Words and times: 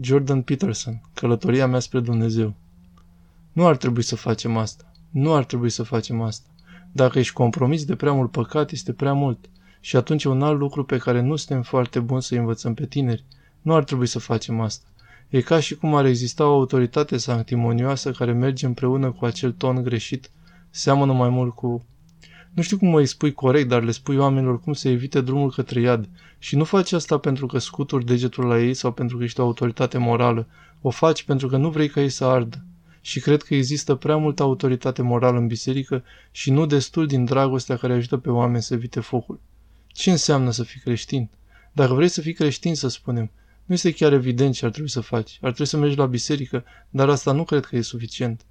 Jordan 0.00 0.42
Peterson, 0.42 1.00
Călătoria 1.14 1.66
mea 1.66 1.78
spre 1.78 2.00
Dumnezeu. 2.00 2.54
Nu 3.52 3.66
ar 3.66 3.76
trebui 3.76 4.02
să 4.02 4.16
facem 4.16 4.56
asta. 4.56 4.92
Nu 5.10 5.34
ar 5.34 5.44
trebui 5.44 5.70
să 5.70 5.82
facem 5.82 6.20
asta. 6.20 6.48
Dacă 6.92 7.18
ești 7.18 7.32
compromis 7.32 7.84
de 7.84 7.94
prea 7.94 8.12
mult 8.12 8.30
păcat, 8.30 8.70
este 8.70 8.92
prea 8.92 9.12
mult. 9.12 9.48
Și 9.80 9.96
atunci 9.96 10.24
e 10.24 10.28
un 10.28 10.42
alt 10.42 10.58
lucru 10.58 10.84
pe 10.84 10.96
care 10.98 11.20
nu 11.20 11.36
suntem 11.36 11.62
foarte 11.62 12.00
buni 12.00 12.22
să 12.22 12.34
învățăm 12.34 12.74
pe 12.74 12.86
tineri. 12.86 13.24
Nu 13.62 13.74
ar 13.74 13.84
trebui 13.84 14.06
să 14.06 14.18
facem 14.18 14.60
asta. 14.60 14.86
E 15.28 15.40
ca 15.40 15.60
și 15.60 15.76
cum 15.76 15.94
ar 15.94 16.04
exista 16.04 16.46
o 16.46 16.52
autoritate 16.52 17.16
sanctimonioasă 17.16 18.10
care 18.10 18.32
merge 18.32 18.66
împreună 18.66 19.10
cu 19.10 19.24
acel 19.24 19.52
ton 19.52 19.82
greșit, 19.82 20.30
seamănă 20.70 21.12
mai 21.12 21.28
mult 21.28 21.54
cu... 21.54 21.84
Nu 22.58 22.64
știu 22.64 22.78
cum 22.78 22.88
mă 22.88 23.04
spui 23.04 23.32
corect, 23.32 23.68
dar 23.68 23.82
le 23.82 23.90
spui 23.90 24.16
oamenilor 24.16 24.60
cum 24.60 24.72
să 24.72 24.88
evite 24.88 25.20
drumul 25.20 25.50
către 25.50 25.80
iad. 25.80 26.08
Și 26.38 26.56
nu 26.56 26.64
faci 26.64 26.92
asta 26.92 27.18
pentru 27.18 27.46
că 27.46 27.58
scuturi 27.58 28.04
degetul 28.04 28.44
la 28.44 28.60
ei 28.60 28.74
sau 28.74 28.92
pentru 28.92 29.16
că 29.16 29.24
ești 29.24 29.40
o 29.40 29.42
autoritate 29.42 29.98
morală. 29.98 30.48
O 30.80 30.90
faci 30.90 31.22
pentru 31.22 31.48
că 31.48 31.56
nu 31.56 31.70
vrei 31.70 31.88
ca 31.88 32.00
ei 32.00 32.08
să 32.08 32.24
ardă. 32.24 32.64
Și 33.00 33.20
cred 33.20 33.42
că 33.42 33.54
există 33.54 33.94
prea 33.94 34.16
multă 34.16 34.42
autoritate 34.42 35.02
morală 35.02 35.38
în 35.38 35.46
biserică 35.46 36.04
și 36.30 36.50
nu 36.50 36.66
destul 36.66 37.06
din 37.06 37.24
dragostea 37.24 37.76
care 37.76 37.92
ajută 37.92 38.16
pe 38.16 38.30
oameni 38.30 38.62
să 38.62 38.74
evite 38.74 39.00
focul. 39.00 39.40
Ce 39.86 40.10
înseamnă 40.10 40.50
să 40.50 40.62
fii 40.62 40.80
creștin? 40.80 41.30
Dacă 41.72 41.94
vrei 41.94 42.08
să 42.08 42.20
fii 42.20 42.32
creștin, 42.32 42.74
să 42.74 42.88
spunem, 42.88 43.30
nu 43.64 43.74
este 43.74 43.92
chiar 43.92 44.12
evident 44.12 44.54
ce 44.54 44.64
ar 44.64 44.70
trebui 44.70 44.90
să 44.90 45.00
faci. 45.00 45.38
Ar 45.40 45.48
trebui 45.48 45.66
să 45.66 45.76
mergi 45.76 45.96
la 45.96 46.06
biserică, 46.06 46.64
dar 46.90 47.08
asta 47.08 47.32
nu 47.32 47.44
cred 47.44 47.64
că 47.64 47.76
e 47.76 47.80
suficient. 47.80 48.46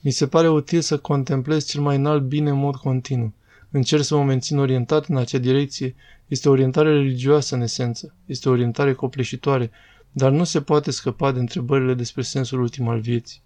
Mi 0.00 0.10
se 0.10 0.26
pare 0.26 0.48
util 0.48 0.80
să 0.80 0.98
contemplez 0.98 1.66
cel 1.66 1.80
mai 1.80 1.96
înalt 1.96 2.22
bine 2.22 2.50
în 2.50 2.58
mod 2.58 2.76
continuu. 2.76 3.32
Încerc 3.70 4.02
să 4.02 4.16
mă 4.16 4.24
mențin 4.24 4.58
orientat 4.58 5.06
în 5.06 5.16
acea 5.16 5.38
direcție. 5.38 5.94
Este 6.26 6.48
o 6.48 6.52
orientare 6.52 6.92
religioasă 6.92 7.54
în 7.54 7.60
esență. 7.60 8.14
Este 8.26 8.48
o 8.48 8.52
orientare 8.52 8.92
copleșitoare, 8.92 9.70
dar 10.12 10.30
nu 10.30 10.44
se 10.44 10.60
poate 10.60 10.90
scăpa 10.90 11.32
de 11.32 11.40
întrebările 11.40 11.94
despre 11.94 12.22
sensul 12.22 12.60
ultim 12.60 12.88
al 12.88 13.00
vieții. 13.00 13.42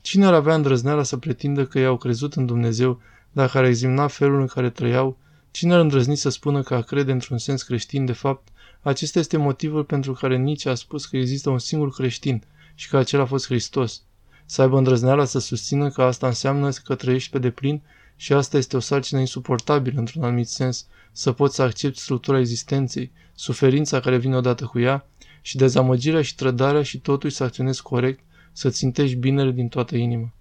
Cine 0.00 0.26
ar 0.26 0.34
avea 0.34 0.54
îndrăzneala 0.54 1.02
să 1.02 1.16
pretindă 1.16 1.66
că 1.66 1.78
i-au 1.78 1.96
crezut 1.96 2.34
în 2.34 2.46
Dumnezeu 2.46 3.00
dacă 3.32 3.58
ar 3.58 3.64
examina 3.64 4.06
felul 4.06 4.40
în 4.40 4.46
care 4.46 4.70
trăiau 4.70 5.18
Cine 5.56 5.74
ar 5.74 5.80
îndrăzni 5.80 6.16
să 6.16 6.28
spună 6.28 6.62
că 6.62 6.74
a 6.74 6.80
crede 6.80 7.12
într-un 7.12 7.38
sens 7.38 7.62
creștin, 7.62 8.04
de 8.04 8.12
fapt, 8.12 8.48
acesta 8.82 9.18
este 9.18 9.36
motivul 9.36 9.84
pentru 9.84 10.12
care 10.12 10.36
Nietzsche 10.36 10.68
a 10.68 10.74
spus 10.74 11.06
că 11.06 11.16
există 11.16 11.50
un 11.50 11.58
singur 11.58 11.90
creștin 11.90 12.42
și 12.74 12.88
că 12.88 12.96
acela 12.96 13.22
a 13.22 13.26
fost 13.26 13.46
Hristos. 13.46 14.02
Să 14.46 14.62
aibă 14.62 14.78
îndrăzneala 14.78 15.24
să 15.24 15.38
susțină 15.38 15.90
că 15.90 16.02
asta 16.02 16.26
înseamnă 16.26 16.70
că 16.84 16.94
trăiești 16.94 17.30
pe 17.30 17.38
deplin 17.38 17.82
și 18.16 18.32
asta 18.32 18.56
este 18.56 18.76
o 18.76 18.80
sarcină 18.80 19.20
insuportabilă 19.20 19.98
într-un 19.98 20.22
anumit 20.22 20.48
sens, 20.48 20.86
să 21.12 21.32
poți 21.32 21.54
să 21.54 21.62
accepti 21.62 22.00
structura 22.00 22.38
existenței, 22.38 23.10
suferința 23.34 24.00
care 24.00 24.16
vine 24.16 24.36
odată 24.36 24.64
cu 24.64 24.78
ea 24.78 25.06
și 25.40 25.56
dezamăgirea 25.56 26.22
și 26.22 26.34
trădarea 26.34 26.82
și 26.82 26.98
totuși 26.98 27.34
să 27.34 27.44
acționezi 27.44 27.82
corect, 27.82 28.20
să 28.52 28.68
țintești 28.68 29.16
binele 29.16 29.50
din 29.50 29.68
toată 29.68 29.96
inima 29.96 30.32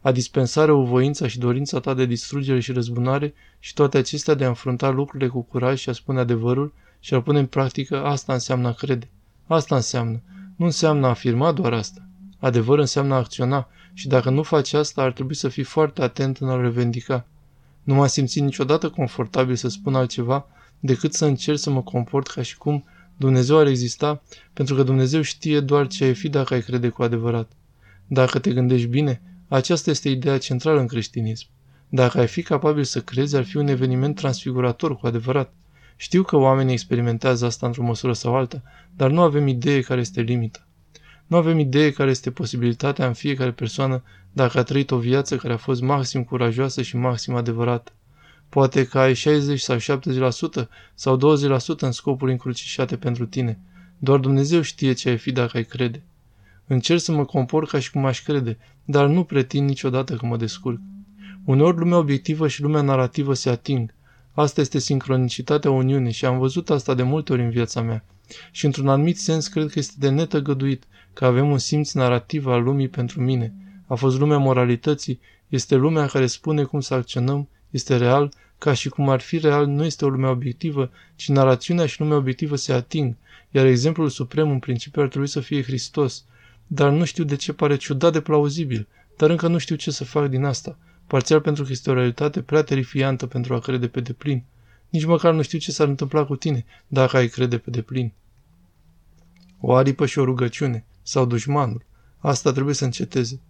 a 0.00 0.12
dispensa 0.12 0.64
răuvoința 0.64 1.28
și 1.28 1.38
dorința 1.38 1.80
ta 1.80 1.94
de 1.94 2.04
distrugere 2.04 2.60
și 2.60 2.72
răzbunare 2.72 3.34
și 3.58 3.74
toate 3.74 3.98
acestea 3.98 4.34
de 4.34 4.44
a 4.44 4.48
înfrunta 4.48 4.90
lucrurile 4.90 5.28
cu 5.28 5.42
curaj 5.42 5.78
și 5.78 5.88
a 5.88 5.92
spune 5.92 6.20
adevărul 6.20 6.72
și 7.00 7.14
a 7.14 7.22
pune 7.22 7.38
în 7.38 7.46
practică, 7.46 8.04
asta 8.04 8.32
înseamnă 8.32 8.68
a 8.68 8.72
crede. 8.72 9.10
Asta 9.46 9.74
înseamnă. 9.74 10.20
Nu 10.56 10.64
înseamnă 10.64 11.06
a 11.06 11.10
afirma 11.10 11.52
doar 11.52 11.72
asta. 11.72 12.08
Adevăr 12.40 12.78
înseamnă 12.78 13.14
a 13.14 13.16
acționa 13.16 13.68
și 13.92 14.08
dacă 14.08 14.30
nu 14.30 14.42
faci 14.42 14.72
asta, 14.72 15.02
ar 15.02 15.12
trebui 15.12 15.34
să 15.34 15.48
fii 15.48 15.62
foarte 15.62 16.02
atent 16.02 16.36
în 16.36 16.48
a 16.48 16.60
revendica. 16.60 17.26
Nu 17.82 17.94
m-am 17.94 18.06
simțit 18.06 18.42
niciodată 18.42 18.88
confortabil 18.88 19.54
să 19.54 19.68
spun 19.68 19.94
altceva 19.94 20.46
decât 20.80 21.14
să 21.14 21.24
încerc 21.24 21.58
să 21.58 21.70
mă 21.70 21.82
comport 21.82 22.26
ca 22.26 22.42
și 22.42 22.56
cum 22.56 22.84
Dumnezeu 23.16 23.58
ar 23.58 23.66
exista, 23.66 24.22
pentru 24.52 24.74
că 24.74 24.82
Dumnezeu 24.82 25.20
știe 25.20 25.60
doar 25.60 25.86
ce 25.86 26.04
ai 26.04 26.14
fi 26.14 26.28
dacă 26.28 26.54
ai 26.54 26.60
crede 26.60 26.88
cu 26.88 27.02
adevărat. 27.02 27.52
Dacă 28.06 28.38
te 28.38 28.52
gândești 28.52 28.86
bine, 28.86 29.22
aceasta 29.48 29.90
este 29.90 30.08
ideea 30.08 30.38
centrală 30.38 30.80
în 30.80 30.86
creștinism. 30.86 31.46
Dacă 31.88 32.18
ai 32.18 32.26
fi 32.26 32.42
capabil 32.42 32.84
să 32.84 33.00
crezi, 33.00 33.36
ar 33.36 33.44
fi 33.44 33.56
un 33.56 33.66
eveniment 33.66 34.14
transfigurator 34.14 34.96
cu 34.96 35.06
adevărat. 35.06 35.52
Știu 35.96 36.22
că 36.22 36.36
oamenii 36.36 36.72
experimentează 36.72 37.46
asta 37.46 37.66
într-o 37.66 37.82
măsură 37.82 38.12
sau 38.12 38.36
alta, 38.36 38.62
dar 38.96 39.10
nu 39.10 39.20
avem 39.20 39.46
idee 39.46 39.80
care 39.80 40.00
este 40.00 40.20
limita. 40.20 40.66
Nu 41.30 41.36
avem 41.36 41.58
idee 41.58 41.90
care 41.92 42.10
este 42.10 42.30
posibilitatea 42.30 43.06
în 43.06 43.12
fiecare 43.12 43.52
persoană 43.52 44.02
dacă 44.32 44.58
a 44.58 44.62
trăit 44.62 44.90
o 44.90 44.98
viață 44.98 45.36
care 45.36 45.52
a 45.52 45.56
fost 45.56 45.80
maxim 45.80 46.24
curajoasă 46.24 46.82
și 46.82 46.96
maxim 46.96 47.34
adevărată. 47.34 47.92
Poate 48.48 48.86
că 48.86 48.98
ai 48.98 49.14
60 49.14 49.60
sau 49.60 49.76
70% 49.76 50.68
sau 50.94 51.18
20% 51.18 51.78
în 51.80 51.92
scopuri 51.92 52.30
încrucișate 52.30 52.96
pentru 52.96 53.26
tine. 53.26 53.58
Doar 53.98 54.18
Dumnezeu 54.18 54.60
știe 54.60 54.92
ce 54.92 55.08
ai 55.08 55.18
fi 55.18 55.32
dacă 55.32 55.56
ai 55.56 55.64
crede. 55.64 56.02
Încerc 56.66 57.00
să 57.00 57.12
mă 57.12 57.24
compor 57.24 57.66
ca 57.66 57.78
și 57.78 57.90
cum 57.90 58.04
aș 58.06 58.22
crede, 58.22 58.58
dar 58.84 59.06
nu 59.06 59.24
pretind 59.24 59.68
niciodată 59.68 60.16
că 60.16 60.26
mă 60.26 60.36
descurc. 60.36 60.80
Uneori 61.44 61.78
lumea 61.78 61.98
obiectivă 61.98 62.48
și 62.48 62.62
lumea 62.62 62.80
narrativă 62.80 63.34
se 63.34 63.50
ating. 63.50 63.94
Asta 64.40 64.60
este 64.60 64.78
sincronicitatea 64.78 65.70
Uniunii 65.70 66.12
și 66.12 66.24
am 66.24 66.38
văzut 66.38 66.70
asta 66.70 66.94
de 66.94 67.02
multe 67.02 67.32
ori 67.32 67.42
în 67.42 67.50
viața 67.50 67.80
mea. 67.80 68.04
Și 68.50 68.64
într-un 68.64 68.88
anumit 68.88 69.18
sens 69.18 69.46
cred 69.46 69.70
că 69.70 69.78
este 69.78 69.94
de 69.98 70.08
netăgăduit 70.08 70.84
că 71.12 71.24
avem 71.24 71.50
un 71.50 71.58
simț 71.58 71.92
narrativ 71.92 72.46
al 72.46 72.62
lumii 72.62 72.88
pentru 72.88 73.20
mine. 73.20 73.54
A 73.86 73.94
fost 73.94 74.18
lumea 74.18 74.38
moralității, 74.38 75.20
este 75.48 75.74
lumea 75.74 76.06
care 76.06 76.26
spune 76.26 76.62
cum 76.62 76.80
să 76.80 76.94
acționăm, 76.94 77.48
este 77.70 77.96
real, 77.96 78.32
ca 78.58 78.72
și 78.72 78.88
cum 78.88 79.08
ar 79.08 79.20
fi 79.20 79.38
real, 79.38 79.66
nu 79.66 79.84
este 79.84 80.04
o 80.04 80.08
lume 80.08 80.28
obiectivă, 80.28 80.90
ci 81.16 81.28
narațiunea 81.28 81.86
și 81.86 82.00
lumea 82.00 82.16
obiectivă 82.16 82.56
se 82.56 82.72
ating, 82.72 83.14
iar 83.50 83.66
exemplul 83.66 84.08
suprem 84.08 84.50
în 84.50 84.58
principiu 84.58 85.02
ar 85.02 85.08
trebui 85.08 85.28
să 85.28 85.40
fie 85.40 85.62
Hristos, 85.62 86.24
dar 86.66 86.90
nu 86.90 87.04
știu 87.04 87.24
de 87.24 87.36
ce 87.36 87.52
pare 87.52 87.76
ciudat 87.76 88.12
de 88.12 88.20
plauzibil, 88.20 88.88
dar 89.16 89.30
încă 89.30 89.48
nu 89.48 89.58
știu 89.58 89.76
ce 89.76 89.90
să 89.90 90.04
fac 90.04 90.28
din 90.28 90.44
asta, 90.44 90.78
parțial 91.10 91.40
pentru 91.40 91.64
că 91.64 91.68
este 91.72 91.90
o 91.90 91.94
realitate 91.94 92.42
prea 92.42 92.62
terifiantă 92.62 93.26
pentru 93.26 93.54
a 93.54 93.58
crede 93.58 93.88
pe 93.88 94.00
deplin. 94.00 94.44
Nici 94.88 95.04
măcar 95.04 95.34
nu 95.34 95.42
știu 95.42 95.58
ce 95.58 95.72
s-ar 95.72 95.88
întâmpla 95.88 96.24
cu 96.24 96.36
tine 96.36 96.64
dacă 96.86 97.16
ai 97.16 97.28
crede 97.28 97.58
pe 97.58 97.70
deplin. 97.70 98.12
O 99.60 99.74
aripă 99.74 100.06
și 100.06 100.18
o 100.18 100.24
rugăciune, 100.24 100.84
sau 101.02 101.26
dușmanul, 101.26 101.84
asta 102.18 102.52
trebuie 102.52 102.74
să 102.74 102.84
înceteze. 102.84 103.40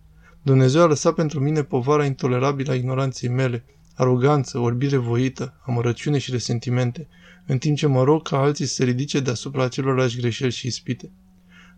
Dumnezeu 0.43 0.83
a 0.83 0.87
lăsat 0.87 1.15
pentru 1.15 1.41
mine 1.41 1.63
povara 1.63 2.05
intolerabilă 2.05 2.73
a 2.73 2.75
ignoranței 2.75 3.29
mele, 3.29 3.65
aroganță, 3.95 4.59
orbire 4.59 4.97
voită, 4.97 5.61
amărăciune 5.67 6.19
și 6.19 6.31
resentimente, 6.31 7.09
în 7.47 7.59
timp 7.59 7.77
ce 7.77 7.87
mă 7.87 8.03
rog 8.03 8.29
ca 8.29 8.39
alții 8.39 8.67
să 8.67 8.75
se 8.75 8.85
ridice 8.85 9.21
deasupra 9.21 9.65
acelorlași 9.65 10.21
greșeli 10.21 10.53
și 10.53 10.67
ispite. 10.67 11.11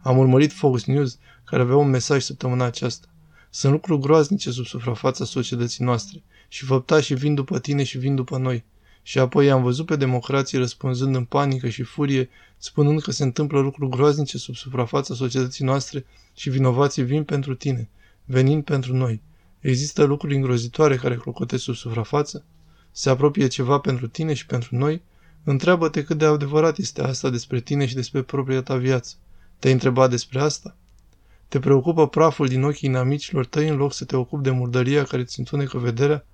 Am 0.00 0.18
urmărit 0.18 0.52
Fox 0.52 0.84
News, 0.84 1.18
care 1.44 1.62
avea 1.62 1.76
un 1.76 1.90
mesaj 1.90 2.22
săptămâna 2.22 2.64
aceasta. 2.64 3.11
Sunt 3.54 3.72
lucruri 3.72 4.00
groaznice 4.00 4.50
sub 4.50 4.64
suprafața 4.64 5.24
societății 5.24 5.84
noastre 5.84 6.22
și 6.48 6.64
făptașii 6.64 7.14
vin 7.14 7.34
după 7.34 7.58
tine 7.58 7.82
și 7.82 7.98
vin 7.98 8.14
după 8.14 8.38
noi. 8.38 8.64
Și 9.02 9.18
apoi 9.18 9.50
am 9.50 9.62
văzut 9.62 9.86
pe 9.86 9.96
democrații 9.96 10.58
răspunzând 10.58 11.14
în 11.14 11.24
panică 11.24 11.68
și 11.68 11.82
furie, 11.82 12.28
spunând 12.58 13.02
că 13.02 13.10
se 13.10 13.22
întâmplă 13.22 13.60
lucruri 13.60 13.90
groaznice 13.90 14.38
sub 14.38 14.54
suprafața 14.54 15.14
societății 15.14 15.64
noastre 15.64 16.06
și 16.34 16.50
vinovații 16.50 17.02
vin 17.02 17.24
pentru 17.24 17.54
tine, 17.54 17.88
venind 18.24 18.64
pentru 18.64 18.96
noi. 18.96 19.20
Există 19.60 20.04
lucruri 20.04 20.34
îngrozitoare 20.34 20.96
care 20.96 21.16
clocotesc 21.16 21.62
sub 21.62 21.74
suprafață? 21.74 22.44
Se 22.90 23.10
apropie 23.10 23.46
ceva 23.46 23.78
pentru 23.78 24.08
tine 24.08 24.34
și 24.34 24.46
pentru 24.46 24.76
noi? 24.76 25.02
Întreabă-te 25.44 26.04
cât 26.04 26.18
de 26.18 26.24
adevărat 26.24 26.78
este 26.78 27.02
asta 27.02 27.30
despre 27.30 27.60
tine 27.60 27.86
și 27.86 27.94
despre 27.94 28.22
propria 28.22 28.62
ta 28.62 28.76
viață. 28.76 29.14
Te-ai 29.58 29.72
întrebat 29.72 30.10
despre 30.10 30.40
asta? 30.40 30.76
Te 31.52 31.58
preocupă 31.58 32.08
praful 32.08 32.46
din 32.48 32.62
ochii 32.62 32.88
inamicilor 32.88 33.46
tăi 33.46 33.68
în 33.68 33.76
loc 33.76 33.92
să 33.92 34.04
te 34.04 34.16
ocupi 34.16 34.42
de 34.42 34.50
murdăria 34.50 35.04
care 35.04 35.24
ți 35.24 35.38
întunecă 35.38 35.78
vederea? 35.78 36.24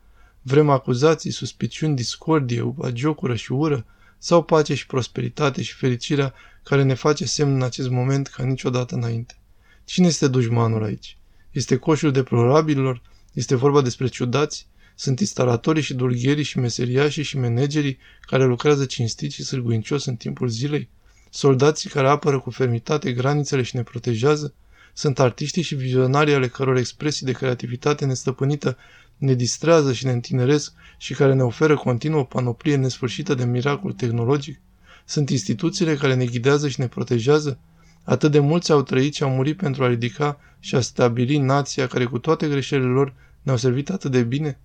Vrem 0.43 0.71
acuzații, 0.71 1.31
suspiciuni, 1.31 1.95
discordie, 1.95 2.75
agiocură 2.83 3.35
și 3.35 3.53
ură? 3.53 3.87
Sau 4.19 4.43
pace 4.43 4.75
și 4.75 4.87
prosperitate 4.87 5.63
și 5.63 5.75
fericirea 5.75 6.35
care 6.63 6.83
ne 6.83 6.95
face 6.95 7.25
semn 7.27 7.55
în 7.55 7.63
acest 7.63 7.89
moment 7.89 8.27
ca 8.27 8.45
niciodată 8.45 8.95
înainte? 8.95 9.37
Cine 9.85 10.07
este 10.07 10.29
dușmanul 10.29 10.83
aici? 10.83 11.17
Este 11.51 11.77
coșul 11.77 12.13
deplorabililor? 12.13 13.03
Este 13.33 13.55
vorba 13.55 13.81
despre 13.81 14.07
ciudați? 14.07 14.67
Sunt 14.95 15.21
instalatorii 15.21 15.83
și 15.83 15.95
dulgherii 15.95 16.45
și 16.45 16.59
meseriașii 16.59 17.23
și 17.23 17.39
managerii 17.39 17.99
care 18.21 18.45
lucrează 18.45 18.85
cinstit 18.85 19.33
și 19.33 19.45
sârguincios 19.45 20.05
în 20.05 20.17
timpul 20.17 20.49
zilei? 20.49 20.89
Soldații 21.31 21.91
care 21.91 22.09
apără 22.09 22.41
cu 22.41 22.51
fermitate 22.51 23.13
granițele 23.13 23.63
și 23.63 23.77
ne 23.77 23.83
protejează 23.83 24.55
sunt 24.93 25.19
artiștii 25.19 25.63
și 25.63 25.75
vizionarii 25.75 26.35
ale 26.35 26.49
căror 26.49 26.77
expresii 26.77 27.27
de 27.27 27.33
creativitate 27.33 28.05
nestăpânită 28.05 28.77
ne 29.17 29.35
distrează 29.35 29.93
și 29.93 30.05
ne 30.05 30.13
întineresc 30.13 30.73
și 30.99 31.15
care 31.15 31.35
ne 31.35 31.43
oferă 31.43 31.77
continuu 31.77 32.19
o 32.21 32.25
panoplie 32.25 32.77
nesfârșită 32.77 33.35
de 33.35 33.45
miracol 33.45 33.93
tehnologic. 33.93 34.61
Sunt 35.05 35.31
instituțiile 35.31 35.95
care 35.95 36.15
ne 36.15 36.25
ghidează 36.25 36.69
și 36.69 36.81
ne 36.81 36.87
protejează. 36.87 37.59
Atât 38.05 38.31
de 38.31 38.39
mulți 38.39 38.73
au 38.73 38.83
trăit 38.83 39.15
și 39.15 39.23
au 39.23 39.31
murit 39.31 39.57
pentru 39.57 39.85
a 39.85 39.89
ridica 39.89 40.41
și 40.61 40.75
a 40.75 40.81
stabili 40.81 41.39
nația 41.39 41.87
care 41.87 42.05
cu 42.05 42.19
toate 42.19 42.49
greșelile 42.49 42.89
lor 42.89 43.15
ne-au 43.43 43.57
servit 43.57 43.91
atât 43.91 44.11
de 44.11 44.23
bine. 44.23 44.59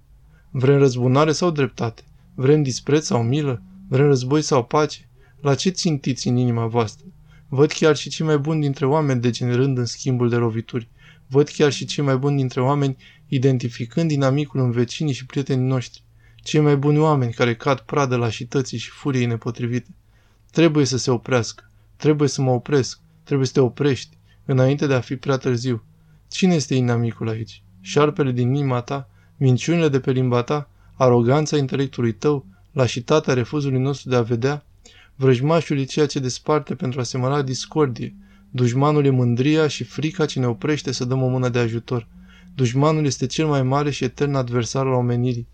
Vrem 0.52 0.78
răzbunare 0.78 1.32
sau 1.32 1.52
dreptate? 1.52 2.04
Vrem 2.34 2.64
dispreț 2.64 3.06
sau 3.06 3.24
milă? 3.24 3.62
Vrem 3.88 4.06
război 4.06 4.42
sau 4.42 4.64
pace? 4.64 5.08
La 5.42 5.56
ce 5.56 5.70
țintiți 5.70 6.28
în 6.28 6.36
inima 6.36 6.66
voastră? 6.66 7.06
Văd 7.56 7.72
chiar 7.72 7.96
și 7.96 8.10
cei 8.10 8.26
mai 8.26 8.38
buni 8.38 8.62
dintre 8.62 8.86
oameni 8.86 9.22
degenerând 9.22 9.78
în 9.78 9.86
schimbul 9.86 10.30
de 10.30 10.36
lovituri. 10.36 10.88
Văd 11.28 11.48
chiar 11.48 11.72
și 11.72 11.86
cei 11.86 12.04
mai 12.04 12.18
buni 12.18 12.36
dintre 12.36 12.62
oameni 12.62 12.98
identificând 13.28 14.08
dinamicul 14.08 14.60
în 14.60 14.72
vecinii 14.72 15.14
și 15.14 15.26
prietenii 15.26 15.68
noștri. 15.68 16.04
Cei 16.36 16.60
mai 16.60 16.78
buni 16.78 16.98
oameni 16.98 17.34
care 17.34 17.56
cad 17.56 17.80
pradă 17.80 18.16
lașității 18.16 18.78
și 18.78 18.90
furiei 18.90 19.26
nepotrivite. 19.26 19.96
Trebuie 20.52 20.86
să 20.86 20.98
se 20.98 21.12
oprească. 21.12 21.72
Trebuie 21.96 22.28
să 22.28 22.42
mă 22.42 22.52
opresc. 22.52 23.00
Trebuie 23.24 23.48
să 23.48 23.54
te 23.54 23.60
oprești, 23.60 24.18
înainte 24.46 24.88
de 24.88 24.94
a 24.94 25.00
fi 25.00 25.16
prea 25.16 25.38
târziu. 25.38 25.84
Cine 26.28 26.54
este 26.54 26.76
inamicul 26.76 27.30
aici? 27.30 27.64
Șarpele 27.82 28.32
din 28.32 28.54
inima 28.54 28.82
ta? 28.82 29.10
Minciunile 29.38 29.90
de 29.90 30.00
pe 30.00 30.12
limba 30.12 30.42
ta? 30.42 30.70
Aroganța 30.94 31.58
intelectului 31.58 32.14
tău? 32.14 32.46
Lașitatea 32.72 33.34
refuzului 33.34 33.80
nostru 33.80 34.10
de 34.10 34.16
a 34.16 34.22
vedea? 34.22 34.66
Vrăjmașul 35.16 35.78
e 35.78 35.84
ceea 35.84 36.06
ce 36.06 36.20
desparte 36.20 36.76
pentru 36.76 37.00
a 37.00 37.04
semăna 37.04 37.42
discordie. 37.42 38.16
Dușmanul 38.50 39.06
e 39.06 39.10
mândria 39.10 39.68
și 39.68 39.84
frica 39.84 40.26
ce 40.26 40.40
ne 40.40 40.48
oprește 40.48 40.92
să 40.92 41.06
dăm 41.06 41.22
o 41.22 41.28
mână 41.28 41.50
de 41.50 41.60
ajutor. 41.60 42.08
Dușmanul 42.56 43.06
este 43.06 43.26
cel 43.26 43.48
mai 43.48 43.64
mare 43.64 43.92
și 43.92 44.04
etern 44.04 44.34
adversar 44.36 44.86
al 44.86 44.94
omenirii. 44.94 45.48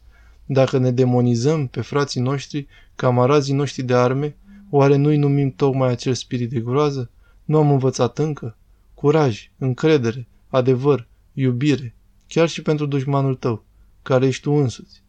Dacă 0.46 0.78
ne 0.78 0.92
demonizăm 0.92 1.68
pe 1.68 1.82
frații 1.82 2.22
noștri, 2.22 2.68
camarazii 2.96 3.54
noștri 3.54 3.84
de 3.84 3.94
arme, 3.94 4.36
oare 4.70 4.96
nu-i 4.96 5.18
numim 5.18 5.52
tocmai 5.52 5.90
acel 5.90 6.14
spirit 6.14 6.50
de 6.50 6.60
groază? 6.60 7.10
Nu 7.46 7.58
am 7.58 7.72
învățat 7.72 8.18
încă? 8.18 8.58
Curaj, 8.94 9.52
încredere, 9.58 10.28
adevăr, 10.48 11.08
iubire, 11.34 11.96
chiar 12.28 12.50
și 12.50 12.62
pentru 12.62 12.86
dușmanul 12.86 13.36
tău, 13.36 13.64
care 14.02 14.26
ești 14.26 14.42
tu 14.42 14.52
însuți. 14.52 15.02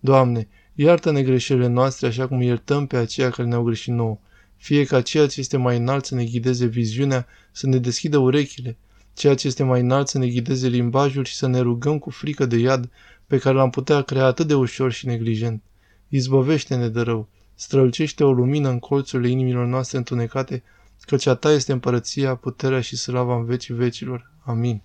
Doamne, 0.00 0.48
iartă-ne 0.74 1.22
greșelile 1.22 1.66
noastre 1.66 2.06
așa 2.06 2.26
cum 2.26 2.40
iertăm 2.40 2.86
pe 2.86 2.96
aceia 2.96 3.30
care 3.30 3.48
ne-au 3.48 3.62
greșit 3.62 3.92
nouă. 3.92 4.18
Fie 4.56 4.84
ca 4.84 5.00
ceea 5.00 5.26
ce 5.26 5.40
este 5.40 5.56
mai 5.56 5.76
înalt 5.76 6.04
să 6.04 6.14
ne 6.14 6.24
ghideze 6.24 6.66
viziunea, 6.66 7.26
să 7.52 7.66
ne 7.66 7.78
deschidă 7.78 8.18
urechile, 8.18 8.76
ceea 9.14 9.34
ce 9.34 9.46
este 9.46 9.62
mai 9.62 9.80
înalt 9.80 10.08
să 10.08 10.18
ne 10.18 10.28
ghideze 10.28 10.68
limbajul 10.68 11.24
și 11.24 11.34
să 11.34 11.46
ne 11.46 11.60
rugăm 11.60 11.98
cu 11.98 12.10
frică 12.10 12.46
de 12.46 12.56
iad 12.56 12.90
pe 13.26 13.38
care 13.38 13.54
l-am 13.54 13.70
putea 13.70 14.02
crea 14.02 14.24
atât 14.24 14.46
de 14.46 14.54
ușor 14.54 14.92
și 14.92 15.06
neglijent. 15.06 15.62
Izbăvește-ne 16.08 16.88
de 16.88 17.00
rău, 17.00 17.28
strălucește 17.54 18.24
o 18.24 18.32
lumină 18.32 18.68
în 18.68 18.78
colțurile 18.78 19.28
inimilor 19.28 19.66
noastre 19.66 19.98
întunecate, 19.98 20.62
căci 21.00 21.26
a 21.26 21.34
ta 21.34 21.52
este 21.52 21.72
împărăția, 21.72 22.34
puterea 22.34 22.80
și 22.80 22.96
slava 22.96 23.36
în 23.36 23.44
vecii 23.44 23.74
vecilor. 23.74 24.30
Amin. 24.44 24.82